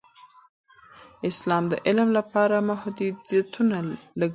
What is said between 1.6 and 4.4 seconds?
د علم لپاره محدودیت نه لګوي.